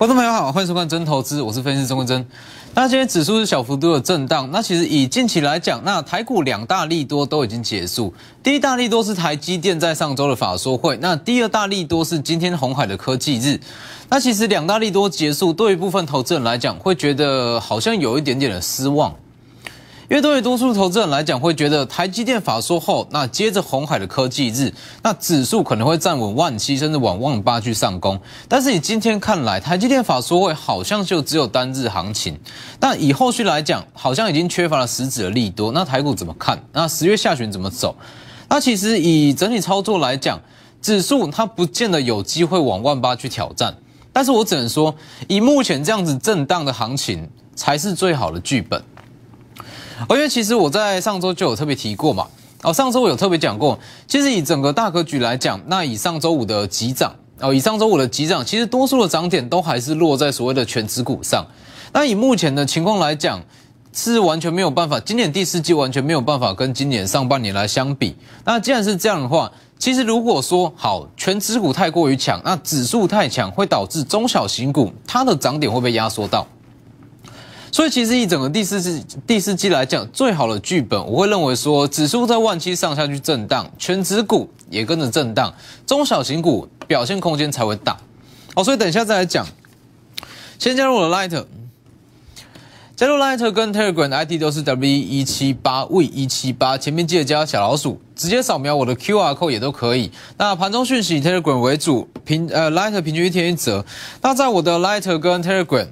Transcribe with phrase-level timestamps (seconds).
[0.00, 2.26] 观众朋友好，欢迎收看真投资，我是分析师钟文真。
[2.74, 8.10] 那今天指数是小幅度的震荡，那其实以近期来讲，那台股两大利多都已经结束。
[8.42, 13.60] 第一大利多是台积电在上周的法说会，那第二大利多是今天红海的科技日。
[14.08, 19.14] 那其实两大利多结束，对于部分投资人来讲，会觉得好像有一点点的失望。
[20.10, 24.74] 因为对于多数投资人来讲，会觉得台积电法说后，那接着红海的科技日，
[25.04, 28.20] 那指数可能会站稳万七，甚至往万八去上攻。
[28.48, 32.36] 但是以今天看来，台积电法说会好像就只有单日行情。
[32.80, 35.70] 那以后续来讲，好像已经缺乏了实质的利多。
[35.70, 36.60] 那台股怎么看？
[36.72, 37.94] 那十月下旬怎么走？
[38.48, 40.40] 那其实以整体操作来讲，
[40.82, 43.72] 指数它不见得有机会往万八去挑战。
[44.12, 44.92] 但是我只能说，
[45.28, 48.82] 以目前这样子震荡的行情，才是最好的剧本。
[50.08, 52.26] 哦，因为其实我在上周就有特别提过嘛。
[52.62, 61.46] 哦，上周我有特别讲过，其实以整个大格局来讲，那以上周五的急涨，哦，以上周五的急涨，其实多数的涨点都还是落在所谓的全指股上。
[61.92, 63.42] 那以目前的情况来讲，
[63.94, 68.14] 是完全没有办法，今年第四季完全没有办法跟今年上半年来相比。
[68.44, 76.46] 那既然是这样的话，其实如果说好全指股太过于强，那指数太强，会导致中小型股它的涨点会被压缩到。
[77.72, 85.54] 所以其实以整个第四季第四季来讲，最好的剧本，我会认为说，指数在万七上下去震荡，全指股也跟着震荡，
[85.86, 87.96] 中小型股表现空间才会大。
[88.54, 89.46] 好，所以等一下再来讲。
[90.58, 91.44] 先加入我的 Lighter，
[92.96, 100.10] 加入 Lighter 跟 Telegram ID 都是 W 一七八 V 一七八，前面记得加小老鼠，直接扫描我的 QR code 也都可以。
[100.36, 103.84] 那盘中讯息 Telegram 为主，平呃 Lighter 平均一天一折。
[104.20, 105.86] 那在我的 Lighter 跟 Telegram。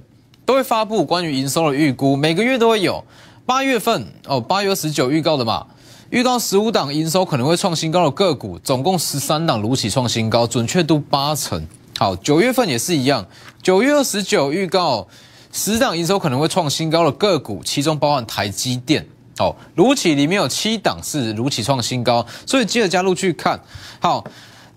[0.48, 3.04] 都会发布关于营收的预估，每个月都会有。
[3.44, 5.66] 八月份哦，八月二十九预告的嘛，
[6.08, 11.62] 预告十五档营收可能会创新高的个股，总共十三档如期创新高，准确度八成。
[11.98, 13.26] 好，九月份也是一样，
[13.62, 15.06] 九月二十九预告
[15.52, 19.06] 十档营收可能会创新高的个股，其中包含台积电。
[19.36, 23.60] 好，如期里面有七档是如期创新高，所以记得加入去看。
[24.00, 24.24] 好。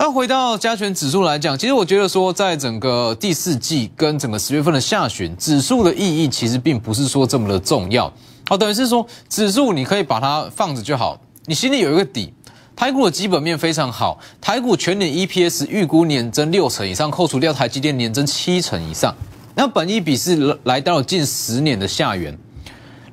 [0.04, 8.12] 那回到加权指数来讲，其实我觉得说，在整个第四季跟整个十月份的下旬，指数的意义其实并不是说这么的重要。
[8.50, 12.34] 好，等于是说指数你可以把它放着就好，你心里有一个底。
[12.76, 19.14] 台股的基本面非常好，台股全年 EPS 预估年增六成以上，扣除掉台积电年增七成以上，
[19.54, 22.36] 那本益比是来到了近十年的下缘。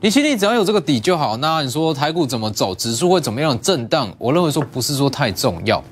[0.00, 1.36] 你心里只要有这个底就好。
[1.36, 4.10] 那你说台股怎么走，指数会怎么样震荡？
[4.16, 5.84] 我认为说不是说太重要。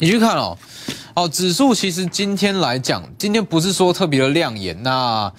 [0.00, 0.56] 你去看哦，
[1.14, 5.30] 哦，指数其实今天来讲，今天不是说特别的亮眼，那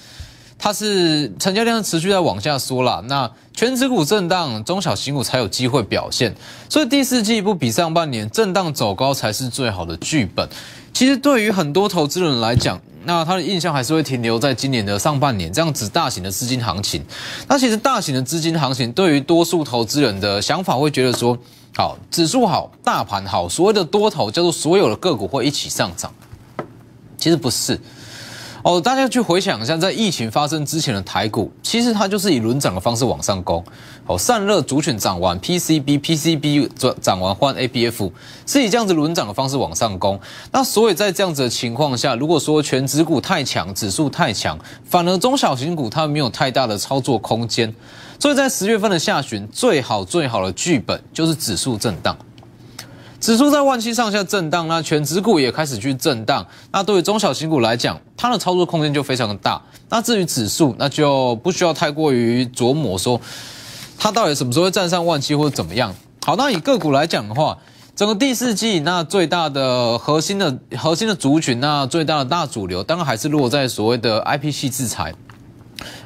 [0.60, 6.36] 它是成交量持续在往下缩啦，那全指股震荡，中小型股才有机会表现，
[6.70, 10.48] 所以第四季不比上半年震荡走高才是最好的剧本。
[10.94, 17.04] 其实对于很多投资人来讲，那他的印象还是会停留在今年的上半年这样子大型的资金行情。
[17.48, 21.36] 那其实大型的资金行情对于多数投资人的想法会觉得说。
[21.76, 26.14] 好，指数好，大盘好，所谓的多头叫做所有的个股会一起上涨，
[27.18, 27.80] 其实不是。
[28.64, 33.64] 哦，大家去回想一下，在疫情发生之前的台股，其实它就是以轮涨的方式往上攻。
[34.06, 38.12] 哦，散热族群涨完，PCB，PCB 涨涨完换 ABF，
[38.46, 40.20] 是以这样子轮涨的方式往上攻。
[40.52, 47.74] 那所以在这样子的情况下，如果说全指股太强，指数太强，反而中小型股它没有太大的操作空间。
[48.20, 52.16] 所以在十月份的下旬，最好最好的剧本就是指数震荡。
[53.22, 56.44] 指数在万七上下震荡，那全指股也开始去震荡。
[56.72, 59.62] 那对于中小型股来讲，它的操作空间就非常的大。
[59.90, 63.22] 那至于指数，那就不需要太过于琢磨说
[63.96, 65.94] 它到底什么时候会站上万七或者怎么样。
[66.26, 67.56] 好，那以个股来讲的话，
[67.96, 75.14] 整个第四季那最大的核心的核心的族群，那最大的大主流，当然还是落在所谓的 IP 系制裁。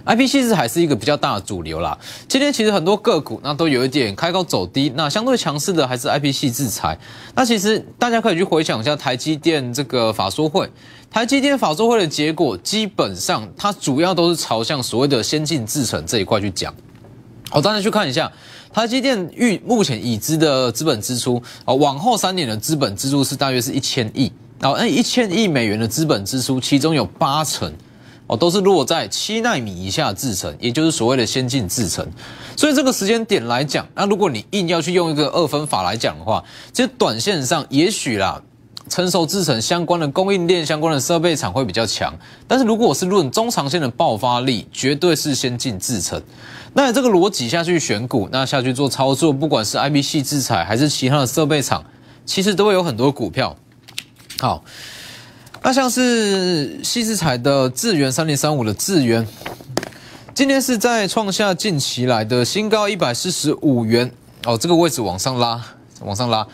[0.06, 1.98] I P 系是还是一个比较大的主流啦。
[2.28, 6.98] 今天其实很多个股那都有一点开高走低，那相对强势的还是 I P 系制裁。
[7.34, 10.69] 那其实大家可以去回想一下台积电这个法说会，
[11.10, 16.72] 台积电法说会的结果基本上它主要都是朝向所谓的先进制程这一块去讲。
[17.50, 18.31] 好，大家去看一下
[18.72, 24.31] 台积电预目前已知的资本支出，啊，往后三年的资本支出是大约是一千亿。
[24.62, 27.74] 哦，那一千亿美元的资本支出，其中有八成。
[28.27, 32.04] 哦，都是落在七纳米以下制程，也就是所谓的先进制程。
[32.57, 36.44] 所以这个时间点来讲，那如果你硬要去用一个二分法来讲的话，
[36.74, 38.42] 其实短线上也许啦，
[38.89, 42.12] 成熟制程相关的供应链相关的设备厂会比较强。
[42.48, 46.19] 但是如果我是论中长线的爆发力，绝对是先进制程。
[46.74, 51.86] 那这个逻辑下去选股，那下去做操作，不管是 IBC 制裁还是其他的设备厂，
[52.25, 53.56] 其实都会有很多股票。
[54.39, 54.63] 好。
[55.65, 59.27] 那像是西之彩的智源三零三五的智源，
[60.31, 64.12] 今天是在创下近期来的新高一百四十五元
[64.45, 65.59] 哦，这个位置往上拉，
[66.01, 66.45] 往上拉。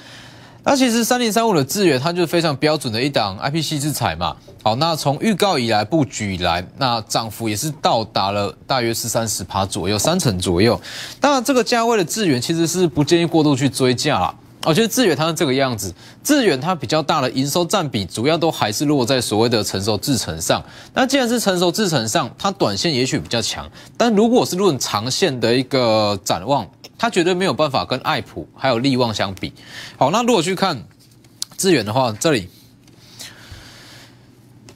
[0.64, 4.34] 那其实三零三五的智源，它就是非常标准的一档 IPC 制彩嘛。
[4.64, 10.80] 好，那从预告以来布局以来，那涨幅也是到达了大约是三十趴左右，三成左右。
[11.20, 14.34] 当然，这个价位的智源其实是不建议过度去追价啦。
[14.64, 15.92] 我觉得智远它是这个样子，
[16.24, 20.64] 智远它比较大的营收占比，主要都还是落在所谓的成熟制程上。
[20.94, 23.68] 那既然是成熟制程上，它短线也许比较强，
[23.98, 29.52] 但如果是论长线的一个展望，它绝对没有办法跟爱普还有利旺相比。
[29.98, 30.84] 好，那如果去看
[31.58, 32.48] 智远的话，这里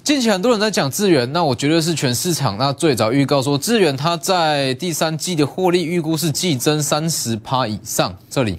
[0.03, 8.57] 近期很多人在讲智远，那我觉得是全市场那最早预告说智远它在第三季的获利预估是季增三十趴以上，这里。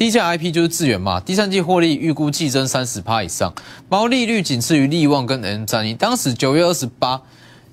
[0.00, 3.52] 低价 IP 就是智源嘛，第三季获利预估季增三十趴以上，
[3.90, 5.92] 毛利率仅次于利旺跟 N 战一。
[5.92, 7.20] 当时九月二十八，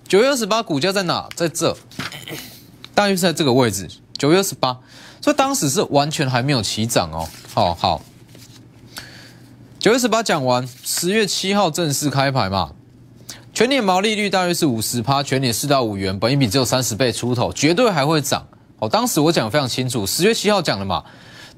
[0.09, 1.29] 九月二十八股价在哪？
[1.35, 1.77] 在这，
[2.93, 3.87] 大约是在这个位置。
[4.17, 4.77] 九月二十八，
[5.21, 7.25] 所以当时是完全还没有起涨哦。
[7.53, 8.01] 好好，
[9.79, 12.73] 九月十八讲完，十月七号正式开牌嘛，
[13.53, 18.45] 全年毛利率大约是五十趴，全年四到五元，本一比只有三十倍出头，绝对还会涨。
[18.79, 21.01] 哦，当时我讲的非常清楚，十月七号讲的嘛。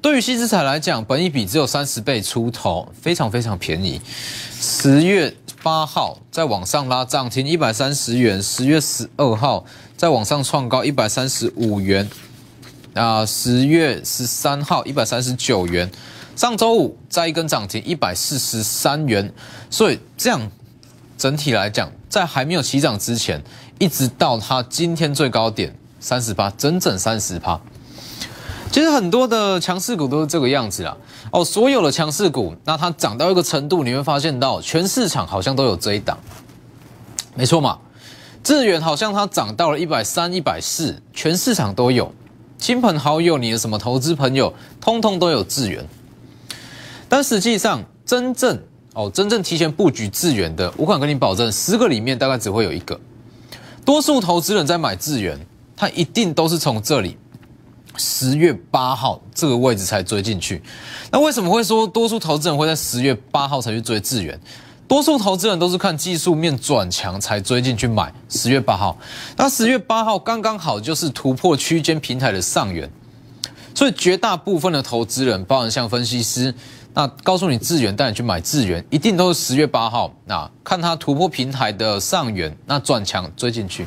[0.02, 4.00] 对于新之彩来讲，本一比只有三十倍出头，非常非常便宜。
[4.58, 9.62] 十月八号在往上拉涨停一百三十元，十月十二号
[9.98, 12.08] 在往上创高一百三十五元，
[12.94, 15.90] 啊，十月十三号一百三十九元，
[16.34, 19.30] 上周五再一根涨停一百四十三元。
[19.68, 20.50] 所以这样
[21.18, 23.42] 整体来讲，在还没有起涨之前，
[23.78, 27.60] 一直到它今天最高点三十八，整整三十趴。
[28.70, 30.96] 其实很多的强势股都是这个样子啦。
[31.32, 36.16] 哦，所有的强势股，那它涨到一个程度，你会发现到全市场好像都有这一档，
[37.34, 37.78] 没错嘛。
[38.42, 42.10] 智远好像它涨到了一百三、一百四，全市场都有，
[42.58, 45.84] 亲朋好友、你的什么投资朋友，通通都有智远。
[47.08, 48.58] 但实际上，真正
[48.94, 52.98] 哦，真正提前布局智远的，我敢跟你保证，十个里面大概只会有一个。
[53.84, 55.38] 多数投资人在买智远，
[55.76, 57.18] 他一定都是从这里。
[57.96, 60.62] 十月八号这个位置才追进去，
[61.10, 64.38] 那为什么会说多数投资人会在十月八号才去追智源？
[64.86, 68.12] 多数投资人都是看技术面转强才追进去买。
[68.28, 68.98] 十月八号，
[69.36, 72.90] 那十月八号刚刚好就是突破区间平台的上缘，
[73.72, 76.52] 所以绝大部分的投资人，包含像分析师，
[76.92, 83.86] 那告诉你智源带你去买智源，一定都是十月八号，那看它突破平台的上缘，那转强追进去。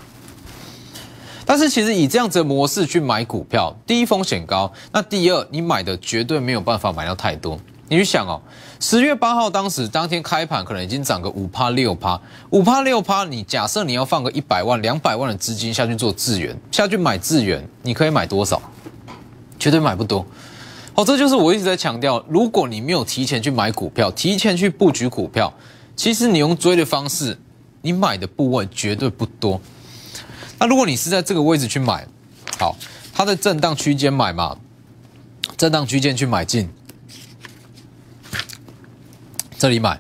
[1.46, 7.60] 但是其实以这样子的模式去买股票，第一风险高，那第二你买的绝对没有办法买到太多。
[7.90, 8.42] 你去想哦，
[8.80, 12.20] 十月八号当时当天开盘可能已经涨个五趴六趴，
[12.50, 18.60] 五趴六趴，你假设你要放个一百万两百万的资金下去做资源，下去买资源，你可以买多少？
[19.60, 20.26] 绝对买不多。
[20.96, 25.54] 哦，这就是我一直在强调，如果你没有提前去买股票，提前去布局股票，
[25.96, 27.38] 其实你用追的方式，
[27.82, 29.60] 你买的部位绝对不多。
[30.60, 32.08] 那如果你是在这个位置去买，
[32.58, 32.78] 好，
[33.14, 34.58] 它的震荡区间买嘛，
[35.58, 36.70] 震荡区间去买进，
[39.58, 40.00] 这里买，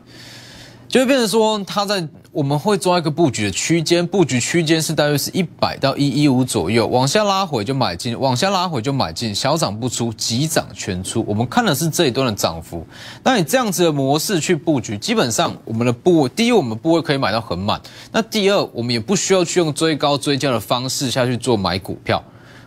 [0.87, 2.07] 就会变成说它在。
[2.33, 11.23] 我们会抓一个布局的区间，布局区间是大约是一百到一一五左右，往下拉回就买进，往下拉回就买进，小涨不出，急涨全出。
[11.27, 12.83] 我们看的是这一段的涨幅。
[13.23, 17.79] 那你这样子的模式去布局，基本上我们的部位，第一，我们部位可以买到很满；
[18.11, 22.23] 那第二，我们也不需要去用追高追价的方式下去做买股票。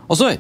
[0.07, 0.39] 哦，所以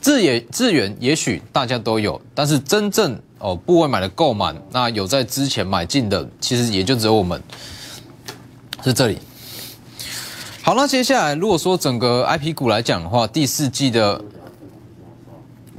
[0.00, 7.38] 资也资源也许大家都有，但是真正哦部位买的够满，那有在之前买进的，其实也就只有我们。
[8.84, 9.18] 是这里。
[10.62, 14.22] 好，那接下来如果说整个 IP 股来讲的话，第四季的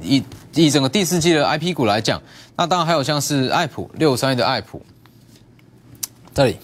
[0.00, 0.22] 以
[0.54, 2.20] 以整个第四季的 IP 股来讲，
[2.56, 4.82] 那当然还有像是爱普六三一的爱普，
[6.34, 6.56] 这里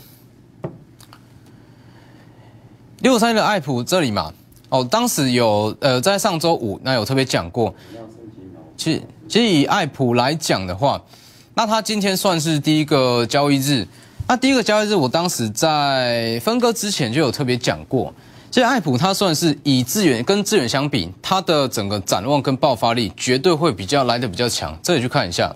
[3.01, 4.33] 六三一的爱普这里嘛，
[4.69, 7.75] 哦，当时有呃在上周五那有特别讲过，
[8.77, 11.03] 其实其实以爱普来讲的话，
[11.55, 13.87] 那它今天算是第一个交易日。
[14.29, 18.15] 那第一个交易日，我当时在分割之前就有特别讲过，
[18.51, 24.75] 其实爱普它算是以资源跟资源相比，它的整个展望跟爆发力绝对会比较来的比较强。
[24.83, 25.55] 这里去看一下，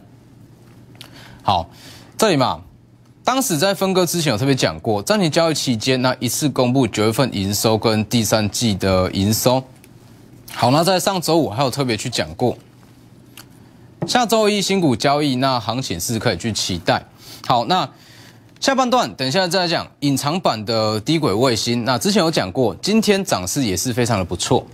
[1.42, 1.70] 好，
[2.18, 2.60] 这里嘛，
[3.24, 9.64] 当时在分割之前有特别讲过，暂停交易期间，那一次公布九月份营收跟第三季的营收。
[10.52, 12.58] 好，那在上周五还有特别去讲过，
[14.06, 17.02] 下周一新股交易，那行情是可以去期待。
[17.46, 17.88] 好，那。
[18.66, 21.84] 下半段等一下再来讲隐藏版的低轨卫星。
[21.84, 24.66] 那之前有讲过，今天涨势也是非常的不错。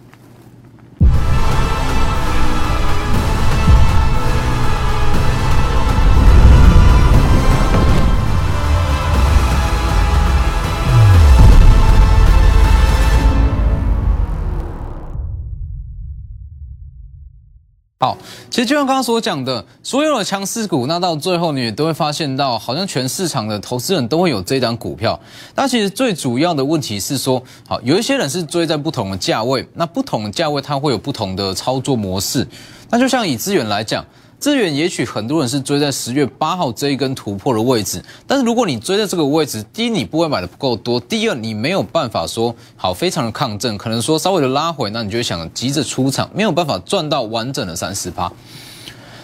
[18.02, 18.18] 好，
[18.50, 25.16] 其实就像刚刚所讲的，所有的强势股，那到最后你也都会发现到，好像全市场的投资人都会有这档股票。
[25.54, 32.44] 那其实最主要的问题是说，好，有一些人是追在不同的价位，那不同的价位它会有不同的操作模式。
[32.90, 34.04] 那就像以资源来讲。
[34.42, 48.32] 资源也许很多人是追在十月八号这一根突破的位置，但是如果你追在这个位置，第一你不会买的不够多，第二你没有办法说好非常的抗震，可能说稍微的拉回，那你就会想急着出场，没有办法赚到完整的三十趴。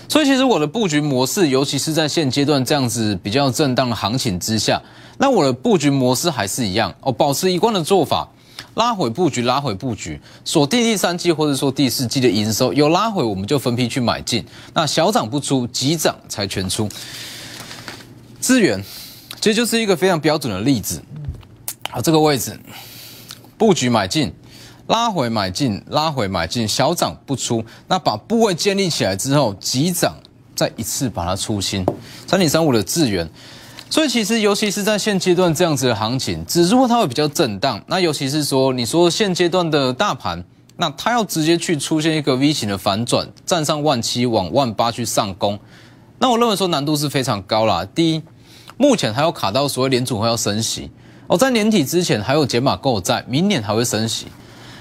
[0.09, 4.81] 所以其实我的布局模式，尤其是在现阶段这样子比较震荡的行情之下，
[5.19, 8.29] 那我的布局模式还是一样哦，保持一贯的做法。
[8.79, 14.47] 拉回布局，拉回布局，锁定第三季或者说第四季的营收有拉回，我们就分批去买进。
[14.73, 16.89] 那小涨不出，急涨才全出。
[18.39, 18.81] 资源，
[19.41, 21.03] 这就是一个非常标准的例子。
[21.91, 22.57] 好，这个位置
[23.59, 24.33] 布局买进，
[24.87, 27.65] 拉回买进，拉回买进，小涨不出。
[27.89, 30.15] 那把部位建立起来之后，急涨
[30.55, 31.85] 再一次把它出新。
[32.29, 33.29] 三点三五的资源。
[33.91, 37.83] 所以其实，尤其是在现阶段这样子的行情，指数它会比较震荡。
[37.87, 40.45] 那尤其是说，你说现阶段的大盘，
[40.77, 45.59] 那它要直接去出现一个 V 型的反转，站上万七往万八去上攻，
[46.19, 47.83] 那我认为说难度是非常高啦。
[47.95, 48.23] 第一，
[48.77, 50.91] 目前还要卡到所谓联储会要升息
[51.27, 54.27] 哦，在年底之前还有减码购债，明年还会升息。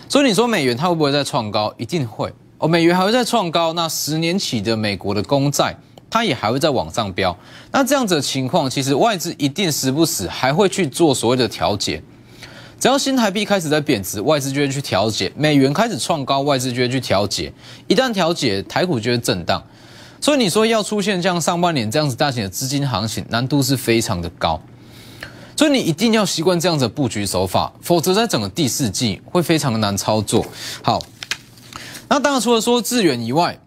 [0.09, 1.73] 所以你说美元它会不会再创高？
[1.77, 3.71] 一定会哦，美元还会再创高。
[3.71, 5.77] 那十年起的美国的公债。
[6.09, 7.37] 它也还会再往上飙，
[7.71, 12.01] 那这样子的情况，其实外资一定时不时还会去做所谓的调节。
[12.79, 17.51] 只要新台币开始在贬值，外资就会去调节；美元开始创高，外资就会去调节。
[17.87, 19.61] 一旦调节，台股就会震荡。
[20.21, 24.61] 所以你说要出现像上半年这样子大型的资金行情，难度是非常的高。
[25.55, 30.45] 所以你一定要习惯这样子的布局手法，否则在整个第四季会非常的难操作。
[30.83, 31.01] 好，
[32.07, 33.59] 那当然除了说资源以外，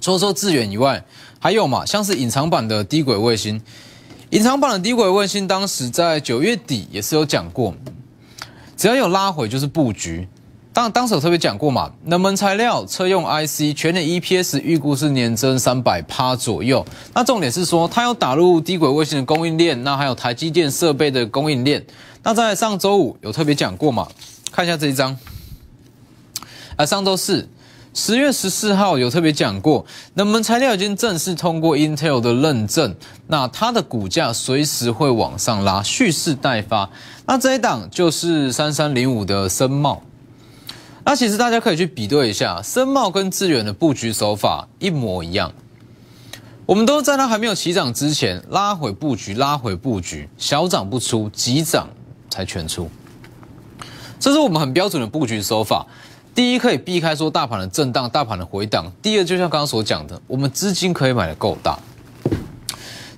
[0.00, 1.02] 除了说资源以外。
[1.42, 3.58] 还有嘛，像是隐藏版的低轨卫星，
[4.28, 7.74] 隐藏版的低轨卫星，当时在九月底也是有讲过，
[8.76, 10.28] 只要有拉回就是布局。
[10.72, 16.84] 当当时有特别讲过嘛，能门材料车用 IC 全年 EPS 预估是年增三百趴左右。
[17.14, 21.84] 那重点是说，它要打入低轨卫星的供应链，那还有台积电设备的供应链。
[22.22, 24.06] 那在上周五有特别讲过嘛，
[24.52, 25.16] 看一下这一张，
[26.76, 27.48] 啊，上周四。
[27.92, 32.94] 十月十四号有特别讲过，那么材料已经正式通过 Intel 的认证，
[33.26, 36.88] 那它的股价随时会往上拉，蓄势待发。
[37.26, 40.02] 那这一档就是三三零五的深茂。
[41.04, 45.52] 那其实大家可以去比对一下，深茂跟智远的布局手法一模一样。
[46.66, 51.88] 我们都在它还没有起涨之前拉回布局，拉回布局，小涨不出，急涨
[52.28, 52.88] 才全出。
[54.20, 55.84] 这是我们很标准的布局手法。
[56.34, 58.90] 第一可以避开说大盘的震荡、大盘的回档。
[59.02, 61.78] 第二，就像刚刚所讲的，我们资金可以买的够大。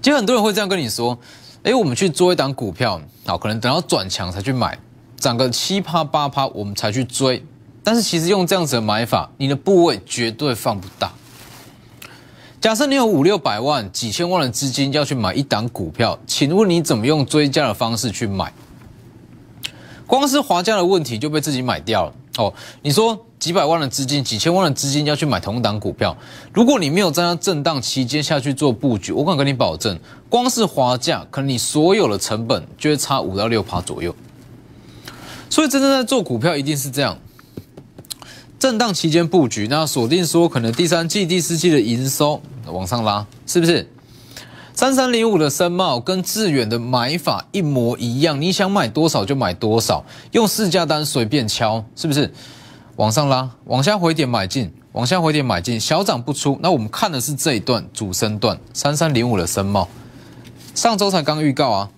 [0.00, 1.16] 其实很多人会这样跟你说
[1.62, 4.76] ：“哎，我们去做一档股票，好，可能等到转强才去买，
[5.16, 7.44] 涨个七趴八趴我们才去追。”
[7.84, 11.12] 但是其实用这样子的买法，你的部位绝对放不大。
[12.60, 18.52] 假设你有五六百万、几千万的资金要去买一档股票，请问你怎么用追加的方式去买？
[20.06, 22.14] 光是滑价的问题就被自己买掉了。
[22.38, 26.16] 哦，你说几百万的资金、几千万的资金要去买同档股票，
[26.52, 29.98] 如果你没有在它震荡期间下去做布局，我敢跟你保证，
[30.30, 34.14] 光是滑价，可能你所有的成本就会差五到六趴左右。
[35.50, 37.18] 所以真正在做股票一定是这样，
[38.58, 43.91] 震荡期间布局，那锁定说可能第三季、第四季的营收往上拉，是不是？
[44.74, 52.32] 三三零五的深茂跟致远的买法一模一样，你想买多少就买多少，用市价单随便敲，是不是？
[52.96, 56.58] 往上拉，往下回点买进，往下回点买进，小涨不出。
[56.62, 59.88] 那我们看的是这一段主升段，三三零五的深茂，
[60.74, 61.90] 上周才刚预告啊，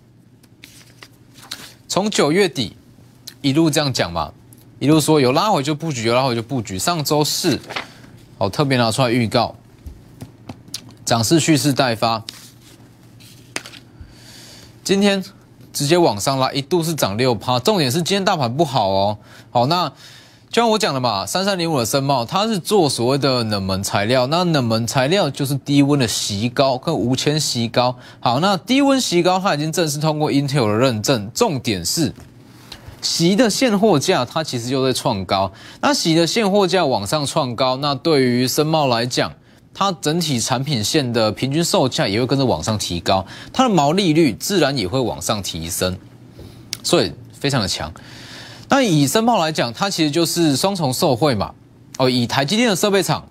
[1.89, 2.77] 从九月底
[3.41, 4.33] 一路这样讲嘛，
[4.81, 6.79] 一路说有拉回就布局，有拉回就布局。
[6.79, 7.61] 上周四，
[8.39, 9.55] 哦特别拿出来预告，
[11.05, 12.25] 涨势蓄势待发。
[14.85, 15.25] 今天
[15.73, 17.59] 直接往上拉，一度是涨六趴。
[17.59, 19.17] 重点是今天大盘不好哦。
[19.51, 19.89] 好，那
[20.51, 27.97] 就像我讲的嘛，三三零五的深茂，它是做所谓的冷门材料，那冷门材料就是低温的锡膏跟无铅锡膏。
[28.21, 32.13] 好，那低温锡膏它已经正式通过 Intel 的认证，重点是
[33.01, 35.51] 锡的现货价它其实就在创高，
[35.81, 39.33] 那锡的现货价往上创高，那对于深茂来讲，
[39.75, 45.99] 它整体产品线的平均售价也会跟着往上提高，它的毛利率自然也会往上提升，
[46.83, 47.93] 所以非常的强。
[48.69, 51.53] 那以申报来讲，它其实就是双重受贿嘛。
[51.99, 53.25] 哦，以台积电的设备厂，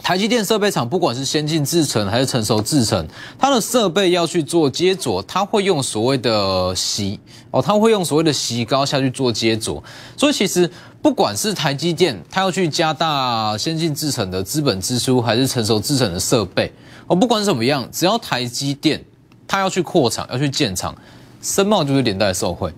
[0.00, 3.06] 台积电设备厂不管是先进制程还是成熟制程，
[3.38, 7.18] 它的设备要去做接着，它会用所谓的锡
[7.50, 9.82] 哦，它会用所谓的锡膏下去做接着。
[10.16, 10.70] 所以其实
[11.02, 16.70] 不管是台积电，它要去加大先进制程的资本支出，还是成熟制程的设备
[17.06, 19.02] 哦，不管怎么样，只要台积电
[19.48, 20.94] 它要去扩厂、要去建厂，
[21.40, 22.72] 申茂就是连带受贿。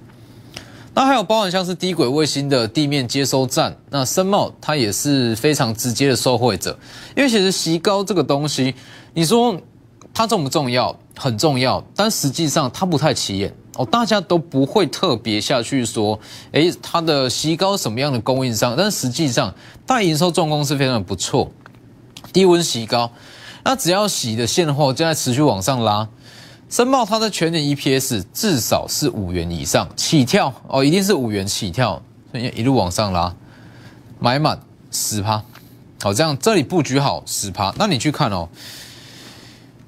[0.95, 6.79] 那还有包含像是低轨卫星的地面接收站，那深茂它也是非常直接的受惠者，
[7.17, 8.75] 因为其实锡膏这个东西，
[9.14, 9.59] 你说
[10.14, 10.95] 它重不重要？
[11.17, 16.19] 很重要，但实际上它不太起眼哦，大家都不会特别下去说，
[16.52, 18.75] 诶，它的锡膏什么样的供应商？
[18.76, 19.55] 但实际上
[19.87, 21.50] 大营收重工是非常不错，
[22.33, 23.11] 低温锡膏，
[23.64, 26.09] 那只要洗的现货就在持续往上拉。
[26.69, 32.02] 申茂它的全年 EPS 至少是五元以上起跳哦，一定是五元起跳，
[32.33, 33.35] 一路往上拉，
[34.19, 34.59] 买满
[34.91, 35.43] 十趴，
[36.02, 38.49] 好，这样这里布局好十趴，那你去看哦，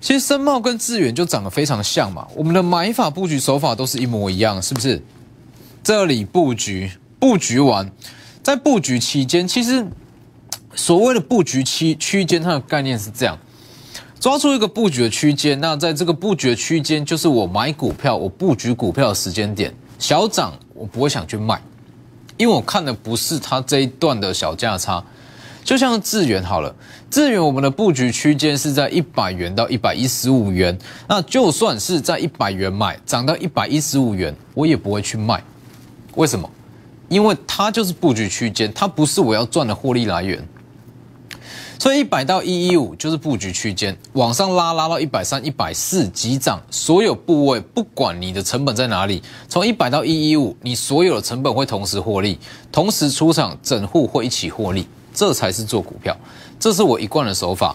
[0.04, 5.02] 其实申茂跟智远就长得非常像嘛，我们的买法布局手法都是一模一样，是不是？
[5.82, 7.90] 这里布局布局完，
[8.42, 9.82] 在布局期间，其实
[10.74, 13.38] 所谓的布局期区间，它的概念是这样。
[14.20, 19.74] 抓住一个布局的区间，那在这个布局的区间，就是我买股票、我布局股票的时间点。
[19.98, 21.58] 小涨我不会想去卖，
[22.36, 25.02] 因为我看的不是它这一段的小价差。
[25.64, 26.72] 就像智元好了，
[27.10, 35.42] 智元我们的布局区间是在一百元到一百一十五元，那就算是在一百元买，涨到一百一十五元，我也不会去卖。
[36.16, 36.48] 为什么？
[37.08, 40.46] 因为它就是布局区间，它不是我要赚的获利来源。
[41.78, 52.38] 所以一百到一一五就是布局区间，往上拉拉到一百三、一百四急涨，所有部位不管你的成本在哪里，从一百到一一五，你所有的成本会同时获利，
[52.70, 56.14] 同时出场，整户会一起获利，这才是做股票，
[56.60, 57.74] 这是我一贯的手法。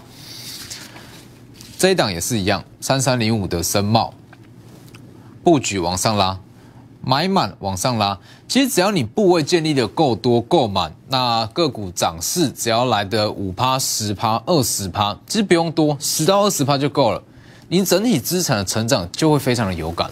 [1.80, 4.14] 这一档也是一样，三三零五的深茂
[5.44, 6.38] 布局往上拉。
[7.02, 17.24] 买满往上拉，其实只要你部位建立的够多够满，那个股涨势只要来的五趴、十趴、二十趴，其实不用多，十到二十趴就够了。
[17.70, 20.12] 你整体资产的成长就会非常的有感。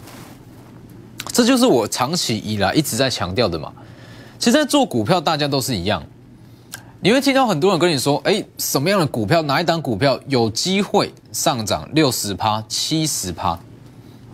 [1.34, 3.74] 这就是我长期以来一直在强调的嘛。
[4.40, 6.02] 其实，在做股票，大家都是一样。
[7.00, 13.58] 你会听到很多人跟你说：“哎，什么样的股票，哪一档股票有机会上涨六十趴、七十趴？”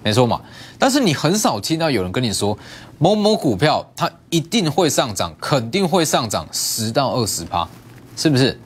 [0.02, 0.42] 没错嘛，
[0.80, 2.58] 但是你很少听到有人跟你说
[2.98, 7.68] 某某股票它一定会上涨，肯定会上涨十到二十趴，
[8.16, 8.58] 是不是？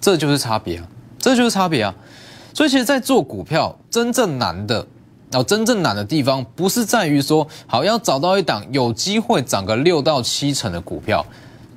[0.00, 0.86] 这就是差别啊，
[1.18, 1.94] 这就是差别啊。
[2.52, 4.76] 所以其实，在做股票真正难的，
[5.30, 11.24] 然后真正难的地方，不是在于说好要找到一档有机会涨个六到七成的股票，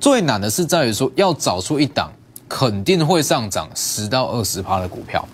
[0.00, 2.10] 最难的是在于说要找出一档
[2.48, 5.28] 肯定会上涨十到二十趴的股票，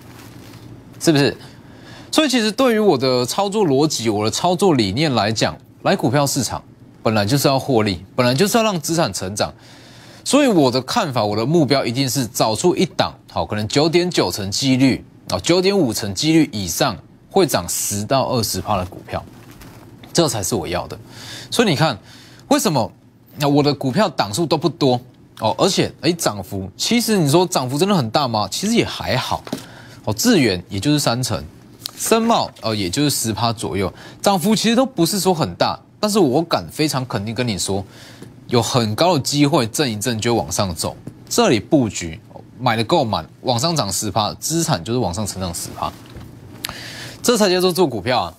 [1.00, 1.34] 是不是？
[2.12, 6.62] 所以，其实对于我的操作逻辑、我的操作理念来讲，来股票市场
[7.02, 9.52] 本来就是要获利，本来就是要让资产成长。
[10.24, 16.96] 所以，我的看法、我的目标一定是找出一档好，可能九点九成几率啊，九点五成几率以上
[17.30, 19.22] 会涨十到二十趴的股票，
[20.12, 20.98] 这才是我要的。
[21.50, 21.98] 所以，你看
[22.48, 22.90] 为什么
[23.38, 25.00] 那我的股票档数都不多
[25.40, 28.48] 哦，而且哎，涨幅其实你说涨幅真的很大吗？
[28.50, 29.42] 其实也还好
[30.04, 31.42] 哦，智远也就是三成。
[31.98, 37.82] 深茂哦，也就是十趴左右，涨幅其实都不是说很大，但是我敢非常肯定跟你说，
[38.48, 40.94] 有很高的机会震一震就往上走。
[41.26, 42.20] 这里布局
[42.58, 45.90] 买的够满，往上涨十趴，资产就是往上成长十趴，
[47.22, 48.34] 这才叫做做股票啊。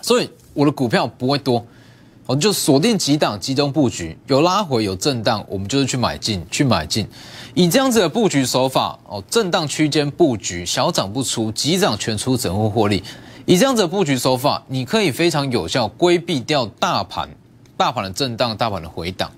[0.00, 1.64] 所以我的股票不会多，
[2.26, 7.06] 我们就锁定几档集中布局，有拉回有震荡，我们就是去买进去买进。
[7.52, 13.02] 以这样子的布局手法哦，震荡区间布局，小涨不出，急涨全出，整户获利。
[13.44, 17.28] 以这样子的布局手法，你可以非常有效规避掉大盘、
[17.76, 19.30] 大盘的震荡、大盘的回档。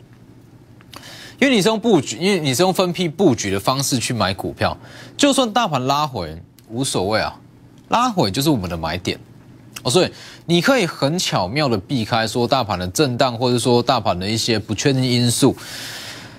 [1.40, 4.79] 因为你是用布局，因为你是用分批布局的方式去买股票，
[5.16, 7.37] 就算大盘拉回无所谓啊，
[7.88, 9.18] 拉回就是我们的买点
[9.83, 10.11] 哦，所以
[10.47, 15.57] 你可以很巧妙的避开说大盘的震荡，或者说大盘的一些不确定因素。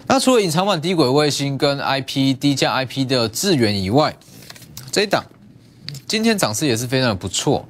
[0.07, 4.15] 那除了隐藏版低轨卫星跟 IP 低价 IP 的资源以外，
[4.91, 5.23] 这一档
[6.05, 7.67] 今天涨势也是非常的不错。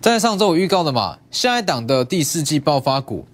[0.00, 3.26] 在上周我预告的嘛，下一档的第四季爆发股。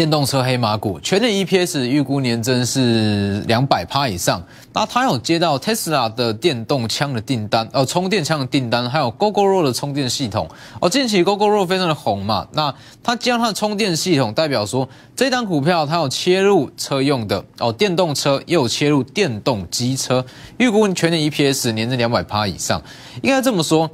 [0.00, 4.42] 电动车黑马股全年 EPS 预估年增是两百趴以上。
[4.72, 10.48] 那他有接到 Tesla 的电动枪的订单，呃，充电枪的订单，还有 GoGoRo 的充电系统。
[10.80, 20.24] 哦，近期 GoGoRo 非常的红嘛，那它接到它的充电系统，代表说这档股票它有切入车用的哦，电动车又有切入电动机车，
[20.56, 22.80] 预估全年 EPS 年增两百趴以上，
[23.20, 23.90] 应该这么说。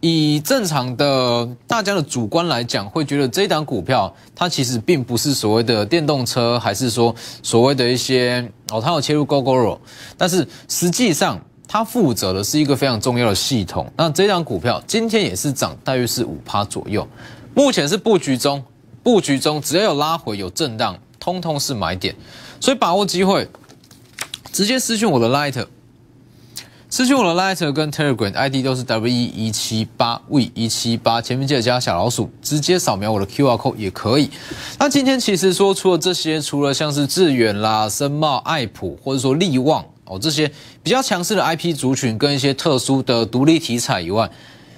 [0.00, 9.76] 以正常的大家的主观来讲，会觉得这档股票它其实并不是所谓的电动车，还是说所谓的一些哦，它有切入 GoGoRo，
[10.16, 13.90] 但是实际上它负责的是一个非常重要的系统。
[13.96, 17.04] 那这档股票今天也是涨，大约是五趴左右，
[17.54, 18.62] 目前是布局中，
[19.02, 22.14] 布局中只要有拉回有震荡，通通是买点，
[22.60, 23.48] 所以把握机会，
[24.52, 25.66] 直接私讯我的 Light。
[26.90, 34.30] 私讯我的 Lighter 跟 Telegram ID 都是 W 一一七八 V 一七八，前面记得加小老鼠，直接扫描我的 QR code 也可以。
[34.78, 40.50] 那今天其实说除了这些，除了像是致远啦、森茂、爱普或者说利旺哦这些
[40.82, 44.30] 比较强势的 IP 族群跟一些特殊的独立题材以外，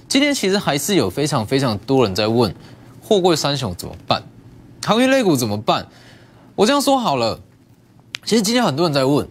[0.09, 2.53] 今天其实还是有非常非常多人在问
[3.01, 4.20] 货柜三雄怎么办，
[4.85, 5.87] 航运类股怎么办？
[6.57, 7.38] 我这样说好了，
[8.25, 9.29] 其实今天很多人在问。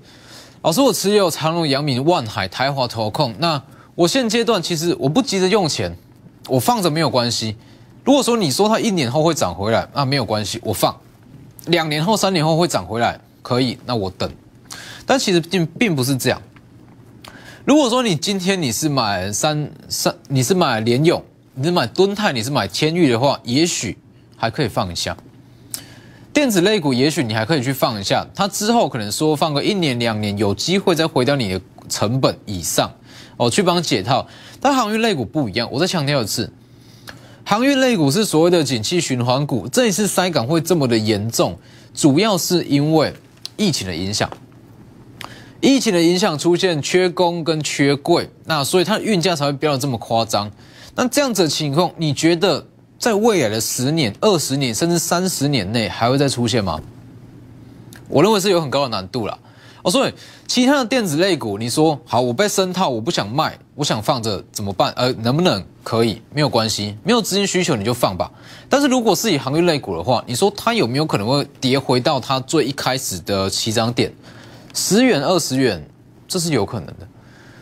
[0.61, 3.33] 老师，我持有长荣、阳明、万海、台华投控。
[3.39, 3.61] 那
[3.95, 5.95] 我现阶段其实我不急着用钱，
[6.49, 7.55] 我放着没有关系。
[8.03, 10.93] 如果说你说它一年后会涨回来，那没有关系，我放。
[11.67, 14.29] 两年后、三年后会涨回来，可以，那我等。
[15.05, 16.41] 但其实并并不是这样。
[17.63, 23.97] 如果说你今天你是买三三，你是买联勇，你是买敦泰，你是买天域的话，也许
[24.35, 25.15] 还可以放一下。
[26.31, 32.89] 电子类股也许你还可以去放一下，它之后可能说放个一年两年，有机会再回到你的成本以上
[33.35, 34.27] 哦，去帮解套。
[34.61, 36.53] 但航运类股不一样，我再强调一次，
[37.43, 41.57] 航运类股是所谓的景气循环股，这一次塞港会这么的严重，
[41.95, 43.11] 主要是因为
[43.57, 44.29] 疫情的影响，
[45.59, 50.49] 疫情的影响出现缺工跟缺柜，那所以它的运价才会飙得这么夸张。
[50.95, 52.67] 那这样子的情况，你觉得？
[52.99, 56.81] 在未来的十年、二十年甚至三十年内还会再出现吗？
[58.09, 59.39] 我认为是有很高的难度了。
[59.81, 60.13] 哦，所以
[60.45, 64.91] 其他的电子类股，你说好，我被深套，我不想卖，我想放着怎么办？
[64.97, 66.21] 呃，能不能可以？
[66.33, 68.29] 没有关系，没有资金需求你就放吧。
[68.67, 74.13] 但是如果是以行业类股的话，你说它有没有可能会跌回到它最一开始的起涨点，
[74.73, 75.81] 十元、二十元，
[76.27, 77.07] 这是有可能的。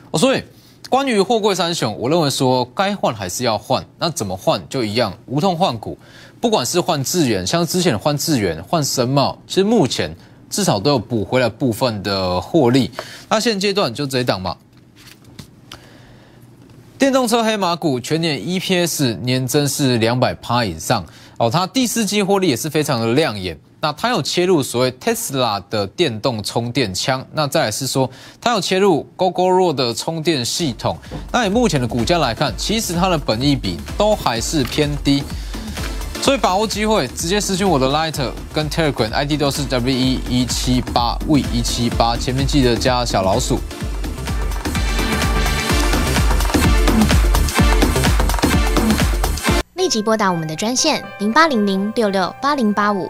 [0.10, 0.41] 哦，所以。
[0.89, 4.62] 关于货柜三雄，我认为说该换还是要换，那怎么换？
[4.69, 5.97] 就一样，无痛换股，
[6.39, 10.15] 不管是换智远，像之前换智远、换深茂，其实目前
[10.50, 12.89] 至少都有补回来部分的获利。
[13.28, 14.56] 那现阶段就这一档嘛，
[16.97, 21.06] 电动车黑马股全年 EPS 年增是两百趴以上。
[21.38, 23.60] 哦，它第四季获利也是非常的亮眼。
[23.80, 28.10] 那它有切入所谓 Tesla 的电动充电枪，那再来是说
[28.42, 30.98] 它有切入 GoGoRo 的充电系统。
[31.32, 35.24] 那以目前的股价来看，其实它的本益比都还是偏低，
[36.24, 43.60] 所以把握机会，直接私讯我的 Lighter 跟 Telegram ID 都是 W 一一七八 V 一七八，前面记得加小老鼠。
[49.76, 53.10] 立即拨打我们的专线零八零零六六八零八五。